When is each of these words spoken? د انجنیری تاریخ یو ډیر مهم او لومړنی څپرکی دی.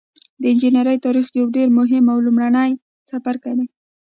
د 0.41 0.43
انجنیری 0.51 0.97
تاریخ 1.05 1.25
یو 1.39 1.45
ډیر 1.55 1.67
مهم 1.79 2.03
او 2.13 2.17
لومړنی 2.25 2.71
څپرکی 3.09 3.53
دی. 3.59 3.67